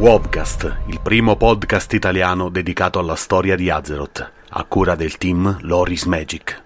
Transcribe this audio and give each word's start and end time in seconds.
Wobcast, 0.00 0.82
il 0.86 1.00
primo 1.02 1.34
podcast 1.34 1.92
italiano 1.92 2.50
dedicato 2.50 3.00
alla 3.00 3.16
storia 3.16 3.56
di 3.56 3.68
Azeroth, 3.68 4.32
a 4.50 4.62
cura 4.62 4.94
del 4.94 5.18
team 5.18 5.58
Loris 5.62 6.04
Magic. 6.04 6.62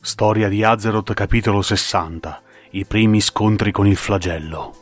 Storia 0.00 0.48
di 0.48 0.62
Azeroth 0.62 1.12
capitolo 1.12 1.60
60. 1.60 2.40
I 2.70 2.84
primi 2.84 3.20
scontri 3.20 3.72
con 3.72 3.88
il 3.88 3.96
flagello. 3.96 4.74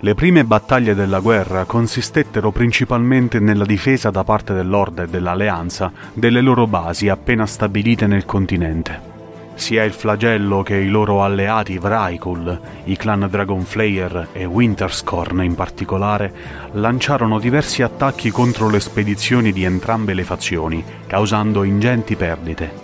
Le 0.00 0.14
prime 0.14 0.44
battaglie 0.44 0.94
della 0.94 1.20
guerra 1.20 1.66
consistettero 1.66 2.50
principalmente 2.50 3.38
nella 3.38 3.66
difesa 3.66 4.08
da 4.08 4.24
parte 4.24 4.54
dell'Orde 4.54 5.02
e 5.02 5.08
dell'Alleanza 5.08 5.92
delle 6.14 6.40
loro 6.40 6.66
basi 6.66 7.10
appena 7.10 7.44
stabilite 7.44 8.06
nel 8.06 8.24
continente. 8.24 9.13
Sia 9.54 9.84
il 9.84 9.92
flagello 9.92 10.62
che 10.62 10.74
i 10.74 10.88
loro 10.88 11.22
alleati 11.22 11.78
Vrykul, 11.78 12.60
i 12.84 12.96
clan 12.96 13.28
Dragonflayer 13.30 14.28
e 14.32 14.44
Winterscorn 14.44 15.42
in 15.42 15.54
particolare, 15.54 16.32
lanciarono 16.72 17.38
diversi 17.38 17.82
attacchi 17.82 18.30
contro 18.30 18.68
le 18.68 18.80
spedizioni 18.80 19.52
di 19.52 19.64
entrambe 19.64 20.12
le 20.12 20.24
fazioni, 20.24 20.84
causando 21.06 21.62
ingenti 21.62 22.16
perdite. 22.16 22.82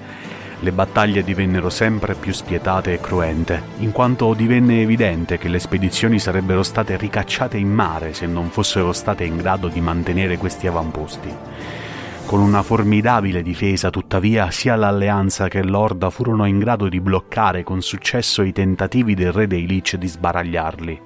Le 0.61 0.73
battaglie 0.73 1.25
divennero 1.25 1.71
sempre 1.71 2.15
più 2.15 2.33
spietate 2.33 2.93
e 2.93 3.01
cruente, 3.01 3.63
in 3.79 3.93
quanto 3.93 4.33
divenne 4.35 4.83
evidente 4.83 5.39
che 5.39 5.49
le 5.49 5.59
spedizioni 5.59 6.19
sarebbero 6.19 6.63
state 6.63 6.97
ricacciate 6.97 7.57
in 7.57 7.73
mare 7.73 8.13
se 8.13 8.27
non 8.27 8.51
fossero 8.51 8.93
state 8.93 9.25
in 9.25 9.39
grado 9.39 9.69
di 9.69 9.81
mantenere 9.81 10.37
questi 10.37 10.67
avamposti. 10.67 11.35
Con 12.27 12.41
una 12.41 12.63
formidabile 12.63 13.43
difesa, 13.43 13.91
tuttavia, 13.91 14.51
sia 14.51 14.77
l'Alleanza 14.77 15.49
che 15.49 15.63
l'Orda 15.63 16.11
furono 16.11 16.45
in 16.47 16.59
grado 16.59 16.89
di 16.89 17.01
bloccare 17.01 17.65
con 17.65 17.83
successo 17.83 18.43
i 18.43 18.53
tentativi 18.53 19.15
del 19.15 19.33
re 19.33 19.47
dei 19.47 19.67
Lich 19.67 19.97
di 19.97 20.07
sbaragliarli. 20.07 21.01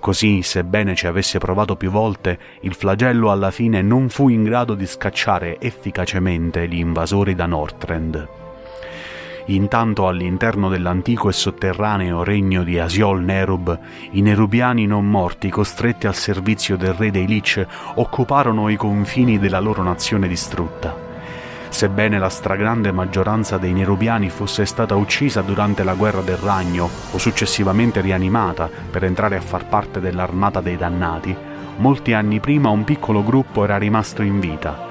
Così, 0.00 0.42
sebbene 0.42 0.94
ci 0.94 1.06
avesse 1.06 1.38
provato 1.38 1.76
più 1.76 1.90
volte, 1.90 2.38
il 2.60 2.74
flagello 2.74 3.30
alla 3.30 3.50
fine 3.50 3.82
non 3.82 4.08
fu 4.08 4.28
in 4.28 4.44
grado 4.44 4.74
di 4.74 4.86
scacciare 4.86 5.58
efficacemente 5.60 6.66
gli 6.68 6.78
invasori 6.78 7.34
da 7.34 7.46
Northrend. 7.46 8.45
Intanto 9.48 10.08
all'interno 10.08 10.68
dell'antico 10.68 11.28
e 11.28 11.32
sotterraneo 11.32 12.24
regno 12.24 12.64
di 12.64 12.80
Asiol 12.80 13.22
Nerub, 13.22 13.78
i 14.10 14.20
nerubiani 14.20 14.86
non 14.86 15.08
morti, 15.08 15.50
costretti 15.50 16.08
al 16.08 16.16
servizio 16.16 16.76
del 16.76 16.94
re 16.94 17.12
dei 17.12 17.28
Lich, 17.28 17.64
occuparono 17.94 18.68
i 18.70 18.76
confini 18.76 19.38
della 19.38 19.60
loro 19.60 19.84
nazione 19.84 20.26
distrutta. 20.26 21.04
Sebbene 21.68 22.18
la 22.18 22.28
stragrande 22.28 22.90
maggioranza 22.90 23.56
dei 23.56 23.72
nerubiani 23.72 24.30
fosse 24.30 24.66
stata 24.66 24.96
uccisa 24.96 25.42
durante 25.42 25.84
la 25.84 25.94
guerra 25.94 26.22
del 26.22 26.38
ragno 26.38 26.88
o 27.12 27.18
successivamente 27.18 28.00
rianimata 28.00 28.68
per 28.90 29.04
entrare 29.04 29.36
a 29.36 29.40
far 29.40 29.66
parte 29.66 30.00
dell'armata 30.00 30.60
dei 30.60 30.76
dannati, 30.76 31.36
molti 31.76 32.14
anni 32.14 32.40
prima 32.40 32.70
un 32.70 32.82
piccolo 32.82 33.22
gruppo 33.22 33.62
era 33.62 33.78
rimasto 33.78 34.22
in 34.22 34.40
vita. 34.40 34.88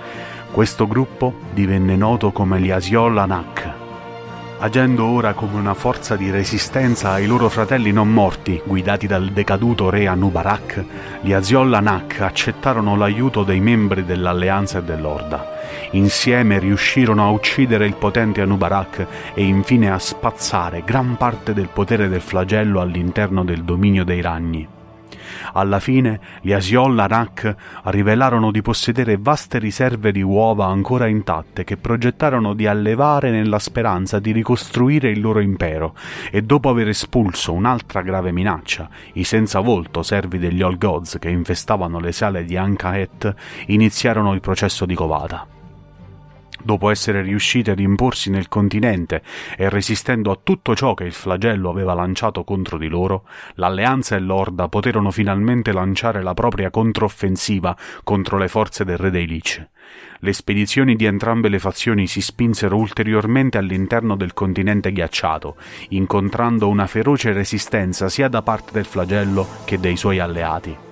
Questo 0.50 0.88
gruppo 0.88 1.34
divenne 1.52 1.98
noto 1.98 2.32
come 2.32 2.62
gli 2.62 2.72
Asiol 2.72 3.18
Anak 3.18 3.75
agendo 4.60 5.06
ora 5.06 5.34
come 5.34 5.60
una 5.60 5.74
forza 5.74 6.16
di 6.16 6.30
resistenza 6.32 7.12
ai 7.12 7.26
loro 7.26 7.50
fratelli 7.50 7.92
non 7.92 8.12
morti, 8.12 8.62
guidati 8.64 9.08
dal 9.08 9.30
decaduto 9.30 9.90
re 9.90 10.08
Anubarak, 10.08 10.84
gli 11.22 11.34
Aziol 11.34 11.74
Anak 11.74 12.22
accettarono 12.22 12.96
l'aiuto 12.96 13.44
dei 13.44 13.60
membri 13.60 14.06
dell'Alleanza 14.06 14.80
e 14.80 14.84
dell'Orda. 14.84 15.54
Insieme 15.92 16.60
riuscirono 16.60 17.26
a 17.26 17.30
uccidere 17.30 17.86
il 17.86 17.96
potente 17.96 18.42
Anubarak 18.42 19.06
e 19.34 19.44
infine 19.44 19.92
a 19.92 20.00
spazzare 20.00 20.84
gran 20.86 21.18
parte 21.18 21.54
del 21.54 21.70
potere 21.72 22.08
del 22.08 22.22
flagello 22.22 22.82
all'interno 22.82 23.44
del 23.44 23.64
dominio 23.64 24.04
dei 24.04 24.22
ragni. 24.22 24.75
Alla 25.54 25.80
fine 25.80 26.20
gli 26.42 26.52
Asiol 26.52 26.98
Anak 26.98 27.56
rivelarono 27.86 28.52
di 28.52 28.62
possedere 28.62 29.18
vaste 29.18 29.60
riserve 29.60 30.12
di 30.12 30.22
uova 30.22 30.66
ancora 30.68 31.08
intatte 31.08 31.64
che 31.64 31.78
progettarono 31.78 32.54
di 32.54 32.68
allevare 32.68 33.32
nella 33.32 33.60
speranza 33.60 34.20
di 34.20 34.32
ricostruire 34.32 35.10
il 35.10 35.22
loro 35.22 35.40
impero. 35.40 35.96
E 36.32 36.42
dopo 36.42 36.70
aver 36.70 36.90
espulso 36.90 37.54
un'altra 37.54 38.02
grave 38.02 38.32
minaccia, 38.32 38.90
i 39.14 39.24
senza 39.24 39.60
volto 39.60 40.04
servi 40.04 40.40
degli 40.40 40.62
All 40.62 40.78
Gods 40.78 41.18
che 41.20 41.30
infestavano 41.30 42.00
le 42.00 42.12
sale 42.12 42.46
di 42.46 42.58
Ankaet, 42.58 43.34
iniziarono 43.68 44.34
il 44.34 44.42
processo 44.42 44.86
di 44.86 44.96
covata 44.96 45.48
dopo 46.66 46.90
essere 46.90 47.22
riusciti 47.22 47.70
ad 47.70 47.80
imporsi 47.80 48.32
nel 48.32 48.50
continente 48.50 49.22
e 49.56 49.70
resistendo 49.70 50.32
a 50.32 50.40
tutto 50.42 50.76
ciò 50.76 50.96
che 50.96 51.04
il 51.04 51.14
flagello 51.14 51.70
aveva 51.70 51.94
lanciato 51.94 52.44
contro 52.44 52.80
di 52.80 52.88
loro, 52.88 53.28
l'Alleanza 53.54 54.16
e 54.16 54.20
l'Orda 54.20 54.68
poterono 54.68 55.12
finalmente 55.12 55.72
lanciare 55.72 56.24
la 56.24 56.34
propria 56.34 56.72
controffensiva 56.72 57.78
contro 58.04 58.40
le 58.40 58.48
forze 58.48 58.84
del 58.84 58.98
re 58.98 59.12
dei 59.12 59.28
Lich. 59.28 59.68
Le 60.20 60.34
spedizioni 60.34 60.96
di 60.96 61.06
entrambe 61.06 61.50
le 61.50 61.60
fazioni 61.60 62.08
si 62.08 62.20
spinsero 62.20 62.76
ulteriormente 62.76 63.60
all'interno 63.60 64.16
del 64.16 64.34
continente 64.34 64.92
ghiacciato, 64.92 65.58
incontrando 65.90 66.68
una 66.68 66.88
feroce 66.88 67.32
resistenza 67.32 68.10
sia 68.10 68.28
da 68.28 68.42
parte 68.42 68.72
del 68.72 68.86
flagello 68.86 69.48
che 69.66 69.80
dei 69.80 69.96
suoi 69.96 70.18
alleati. 70.18 70.85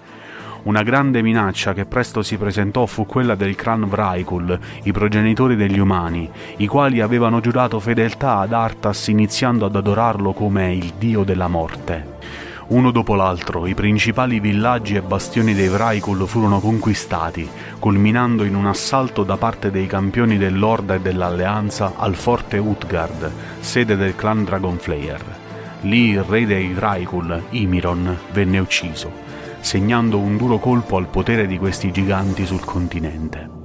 Una 0.64 0.82
grande 0.82 1.22
minaccia 1.22 1.74
che 1.74 1.86
presto 1.86 2.22
si 2.22 2.38
presentò 2.38 2.86
fu 2.86 3.06
quella 3.06 3.36
del 3.36 3.54
clan 3.54 3.86
Vrykul, 3.86 4.58
i 4.84 4.94
progenitori 4.94 5.58
degli 5.58 5.78
umani, 5.78 6.30
i 6.58 6.68
quali 6.68 7.02
avevano 7.02 7.42
giurato 7.42 7.82
fedeltà 7.82 8.38
ad 8.38 8.54
Arthas 8.54 9.08
iniziando 9.08 9.66
ad 9.66 9.76
adorarlo 9.76 10.32
come 10.32 10.74
il 10.74 10.94
dio 10.98 11.26
della 11.26 11.50
morte. 11.50 12.12
Uno 12.68 12.92
dopo 12.92 13.14
l'altro, 13.14 13.68
i 13.68 13.74
principali 13.74 14.40
villaggi 14.40 14.96
e 14.96 15.02
bastioni 15.02 15.54
dei 15.54 15.68
Vrykul 15.68 16.26
furono 16.26 16.62
conquistati, 16.62 17.46
culminando 17.78 18.46
in 18.46 18.56
un 18.56 18.66
assalto 18.66 19.24
da 19.26 19.36
parte 19.36 19.70
dei 19.70 19.86
campioni 19.86 20.38
dell'Orda 20.38 20.94
e 20.94 21.02
dell'Alleanza 21.02 21.96
al 21.98 22.16
forte 22.16 22.58
Utgard, 22.58 23.30
sede 23.60 23.98
del 23.98 24.16
clan 24.16 24.46
Dragonflayer. 24.46 25.22
Lì 25.82 26.12
il 26.12 26.24
re 26.24 26.46
dei 26.46 26.70
Vrykul, 26.70 27.48
Imiron, 27.50 28.18
venne 28.32 28.60
ucciso 28.60 29.33
segnando 29.64 30.20
un 30.20 30.36
duro 30.36 30.60
colpo 30.60 30.98
al 30.98 31.08
potere 31.08 31.48
di 31.48 31.58
questi 31.58 31.90
giganti 31.90 32.46
sul 32.46 32.66
continente. 32.66 33.62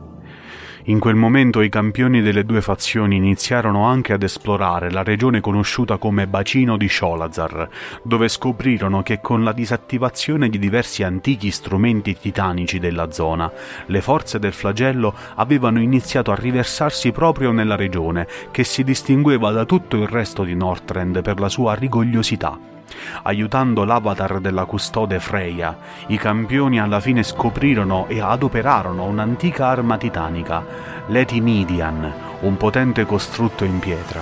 In 0.85 1.01
quel 1.01 1.17
momento 1.17 1.61
i 1.61 1.69
campioni 1.69 2.23
delle 2.23 2.45
due 2.45 2.63
fazioni 2.63 3.17
iniziarono 3.17 3.85
anche 3.85 4.13
ad 4.13 4.23
esplorare 4.23 4.93
la 4.93 5.03
regione 5.03 5.41
conosciuta 5.41 5.99
come 5.99 6.29
Bacino 6.29 6.77
di 6.79 6.89
Sholazar, 6.89 7.69
dove 8.05 8.29
scoprirono 8.29 9.03
che 9.03 9.21
con 9.21 9.43
la 9.43 9.53
disattivazione 9.53 10.49
di 10.49 10.59
diversi 10.59 11.03
antichi 11.03 11.51
strumenti 11.51 12.17
titanici 12.17 12.79
della 12.79 13.11
zona, 13.11 13.53
le 13.87 14.01
forze 14.01 14.39
del 14.39 14.53
flagello 14.53 15.13
avevano 15.35 15.81
iniziato 15.81 16.31
a 16.31 16.37
riversarsi 16.37 17.11
proprio 17.11 17.51
nella 17.51 17.77
regione, 17.77 18.27
che 18.53 18.63
si 18.63 18.85
distingueva 18.85 19.51
da 19.51 19.65
tutto 19.65 19.97
il 19.97 20.07
resto 20.07 20.45
di 20.45 20.55
Northrend 20.55 21.21
per 21.23 21.41
la 21.41 21.49
sua 21.49 21.75
rigogliosità. 21.75 22.78
Aiutando 23.23 23.85
l'avatar 23.85 24.41
della 24.41 24.65
custode 24.65 25.21
Freya, 25.21 25.77
i 26.09 26.17
campioni 26.17 26.81
alla 26.81 27.01
fine 27.01 27.23
scoprirono 27.23 28.07
e 28.09 28.21
adoperarono 28.21 29.05
un'antica 29.05 29.67
arma 29.67 29.97
titanica, 29.97 30.65
l'Etimidian, 31.07 32.13
un 32.41 32.57
potente 32.57 33.05
costrutto 33.05 33.65
in 33.65 33.79
pietra. 33.79 34.21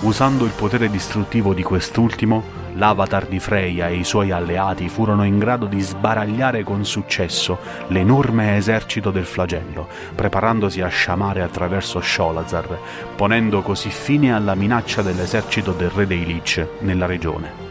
Usando 0.00 0.44
il 0.44 0.50
potere 0.50 0.90
distruttivo 0.90 1.54
di 1.54 1.62
quest'ultimo, 1.62 2.60
l'avatar 2.74 3.26
di 3.26 3.38
Freya 3.38 3.88
e 3.88 3.96
i 3.96 4.04
suoi 4.04 4.30
alleati 4.30 4.88
furono 4.88 5.24
in 5.24 5.38
grado 5.38 5.66
di 5.66 5.80
sbaragliare 5.80 6.64
con 6.64 6.84
successo 6.84 7.58
l'enorme 7.88 8.56
esercito 8.56 9.10
del 9.10 9.26
flagello, 9.26 9.86
preparandosi 10.14 10.80
a 10.80 10.88
sciamare 10.88 11.42
attraverso 11.42 12.00
Sholazar, 12.00 12.78
ponendo 13.14 13.62
così 13.62 13.90
fine 13.90 14.34
alla 14.34 14.54
minaccia 14.54 15.02
dell'esercito 15.02 15.72
del 15.72 15.90
re 15.90 16.06
dei 16.06 16.24
Lich 16.24 16.66
nella 16.80 17.06
regione. 17.06 17.61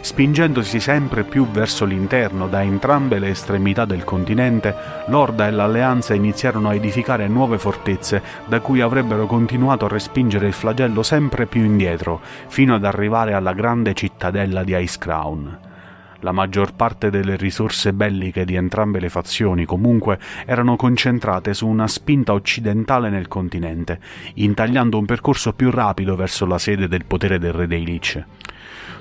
Spingendosi 0.00 0.80
sempre 0.80 1.24
più 1.24 1.46
verso 1.48 1.84
l'interno 1.84 2.46
da 2.48 2.62
entrambe 2.62 3.18
le 3.18 3.30
estremità 3.30 3.84
del 3.84 4.04
continente, 4.04 4.74
l'Orda 5.06 5.46
e 5.46 5.50
l'Alleanza 5.50 6.14
iniziarono 6.14 6.68
a 6.68 6.74
edificare 6.74 7.28
nuove 7.28 7.58
fortezze 7.58 8.22
da 8.46 8.60
cui 8.60 8.80
avrebbero 8.80 9.26
continuato 9.26 9.84
a 9.84 9.88
respingere 9.88 10.46
il 10.46 10.52
flagello 10.52 11.02
sempre 11.02 11.46
più 11.46 11.64
indietro, 11.64 12.20
fino 12.46 12.74
ad 12.74 12.84
arrivare 12.84 13.34
alla 13.34 13.52
grande 13.52 13.94
cittadella 13.94 14.64
di 14.64 14.76
Icecrown. 14.76 15.58
La 16.22 16.32
maggior 16.32 16.74
parte 16.74 17.10
delle 17.10 17.36
risorse 17.36 17.92
belliche 17.92 18.44
di 18.44 18.56
entrambe 18.56 18.98
le 18.98 19.08
fazioni 19.08 19.64
comunque 19.64 20.18
erano 20.46 20.74
concentrate 20.74 21.54
su 21.54 21.68
una 21.68 21.86
spinta 21.86 22.32
occidentale 22.32 23.08
nel 23.08 23.28
continente, 23.28 24.00
intagliando 24.34 24.98
un 24.98 25.04
percorso 25.04 25.52
più 25.52 25.70
rapido 25.70 26.16
verso 26.16 26.44
la 26.44 26.58
sede 26.58 26.88
del 26.88 27.04
potere 27.04 27.38
del 27.38 27.52
re 27.52 27.68
dei 27.68 27.84
Lich. 27.84 28.24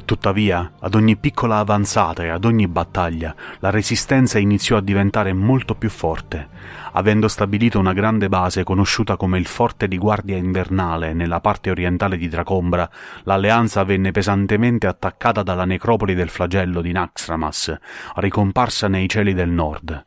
Tuttavia, 0.06 0.72
ad 0.80 0.96
ogni 0.96 1.18
piccola 1.18 1.58
avanzata 1.58 2.24
e 2.24 2.30
ad 2.30 2.46
ogni 2.46 2.68
battaglia, 2.68 3.36
la 3.60 3.70
resistenza 3.70 4.40
iniziò 4.40 4.78
a 4.78 4.82
diventare 4.82 5.34
molto 5.34 5.76
più 5.76 5.90
forte. 5.90 6.48
Avendo 6.94 7.28
stabilito 7.28 7.78
una 7.78 7.94
grande 7.94 8.30
base 8.30 8.64
conosciuta 8.64 9.18
come 9.18 9.38
il 9.38 9.46
Forte 9.46 9.88
di 9.88 9.98
Guardia 9.98 10.38
Invernale 10.38 11.14
nella 11.14 11.42
parte 11.42 11.70
orientale 11.70 12.18
di 12.18 12.30
Dracombra, 12.30 12.90
l'alleanza 13.24 13.84
venne 13.84 14.12
pesantemente 14.12 14.88
attaccata 14.88 15.44
dalla 15.44 15.66
necropoli 15.66 16.16
del 16.16 16.30
flagello 16.30 16.82
di 16.82 16.94
Naxramas, 16.94 17.78
ricomparsa 18.16 18.88
nei 18.88 19.10
cieli 19.10 19.34
del 19.34 19.50
nord. 19.50 20.06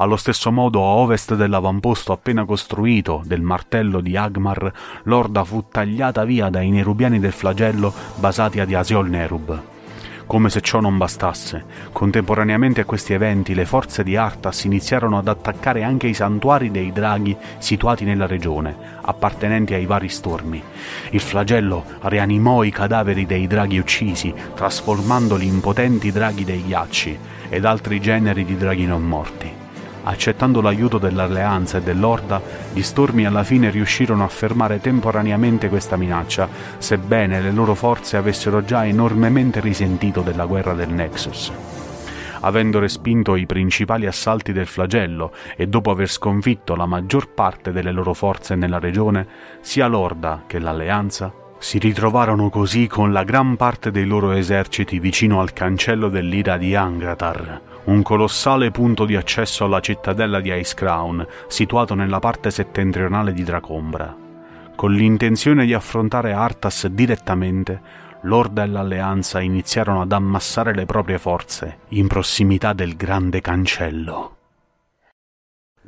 Allo 0.00 0.14
stesso 0.14 0.52
modo, 0.52 0.84
a 0.84 0.90
ovest 0.90 1.34
dell'avamposto 1.34 2.12
appena 2.12 2.44
costruito 2.44 3.20
del 3.24 3.40
martello 3.40 4.00
di 4.00 4.16
Agmar, 4.16 4.72
l'orda 5.02 5.42
fu 5.42 5.64
tagliata 5.72 6.24
via 6.24 6.50
dai 6.50 6.70
nerubiani 6.70 7.18
del 7.18 7.32
flagello 7.32 7.92
basati 8.14 8.60
ad 8.60 8.72
Asiol 8.72 9.08
Nerub. 9.08 9.60
Come 10.24 10.50
se 10.50 10.60
ciò 10.60 10.78
non 10.78 10.98
bastasse, 10.98 11.64
contemporaneamente 11.90 12.82
a 12.82 12.84
questi 12.84 13.12
eventi 13.12 13.54
le 13.54 13.64
forze 13.64 14.04
di 14.04 14.14
Arthas 14.14 14.62
iniziarono 14.62 15.18
ad 15.18 15.26
attaccare 15.26 15.82
anche 15.82 16.06
i 16.06 16.14
santuari 16.14 16.70
dei 16.70 16.92
draghi 16.92 17.36
situati 17.58 18.04
nella 18.04 18.26
regione, 18.26 18.76
appartenenti 19.00 19.74
ai 19.74 19.86
vari 19.86 20.08
stormi. 20.08 20.62
Il 21.10 21.20
flagello 21.20 21.84
rianimò 22.02 22.62
i 22.62 22.70
cadaveri 22.70 23.26
dei 23.26 23.48
draghi 23.48 23.78
uccisi, 23.78 24.32
trasformandoli 24.54 25.44
in 25.44 25.58
potenti 25.58 26.12
draghi 26.12 26.44
dei 26.44 26.62
ghiacci 26.64 27.18
ed 27.48 27.64
altri 27.64 28.00
generi 28.00 28.44
di 28.44 28.56
draghi 28.56 28.86
non 28.86 29.02
morti. 29.02 29.57
Accettando 30.08 30.62
l'aiuto 30.62 30.96
dell'Alleanza 30.96 31.76
e 31.76 31.82
dell'Orda, 31.82 32.40
gli 32.72 32.80
stormi 32.80 33.26
alla 33.26 33.44
fine 33.44 33.68
riuscirono 33.68 34.24
a 34.24 34.28
fermare 34.28 34.80
temporaneamente 34.80 35.68
questa 35.68 35.98
minaccia, 35.98 36.48
sebbene 36.78 37.42
le 37.42 37.52
loro 37.52 37.74
forze 37.74 38.16
avessero 38.16 38.64
già 38.64 38.86
enormemente 38.86 39.60
risentito 39.60 40.22
della 40.22 40.46
guerra 40.46 40.72
del 40.72 40.88
Nexus. 40.88 41.52
Avendo 42.40 42.78
respinto 42.78 43.36
i 43.36 43.44
principali 43.44 44.06
assalti 44.06 44.52
del 44.52 44.66
flagello 44.66 45.30
e 45.54 45.66
dopo 45.66 45.90
aver 45.90 46.08
sconfitto 46.08 46.74
la 46.74 46.86
maggior 46.86 47.28
parte 47.34 47.70
delle 47.70 47.92
loro 47.92 48.14
forze 48.14 48.54
nella 48.54 48.78
regione, 48.78 49.26
sia 49.60 49.88
l'Orda 49.88 50.44
che 50.46 50.58
l'Alleanza 50.58 51.30
si 51.58 51.78
ritrovarono 51.78 52.48
così 52.50 52.86
con 52.86 53.12
la 53.12 53.24
gran 53.24 53.56
parte 53.56 53.90
dei 53.90 54.06
loro 54.06 54.30
eserciti 54.30 54.98
vicino 54.98 55.40
al 55.40 55.52
cancello 55.52 56.08
dell'Ira 56.08 56.56
di 56.56 56.74
Angratar, 56.74 57.60
un 57.84 58.02
colossale 58.02 58.70
punto 58.70 59.04
di 59.04 59.16
accesso 59.16 59.64
alla 59.64 59.80
cittadella 59.80 60.40
di 60.40 60.52
Icecrown, 60.52 61.26
situato 61.48 61.94
nella 61.94 62.20
parte 62.20 62.50
settentrionale 62.50 63.32
di 63.32 63.42
Dracombra. 63.42 64.16
Con 64.76 64.92
l'intenzione 64.92 65.66
di 65.66 65.74
affrontare 65.74 66.32
Arthas 66.32 66.86
direttamente, 66.86 67.80
l'Orda 68.22 68.62
e 68.62 68.66
l'Alleanza 68.66 69.40
iniziarono 69.40 70.02
ad 70.02 70.12
ammassare 70.12 70.74
le 70.74 70.86
proprie 70.86 71.18
forze 71.18 71.78
in 71.88 72.06
prossimità 72.06 72.72
del 72.72 72.96
grande 72.96 73.40
cancello. 73.40 74.37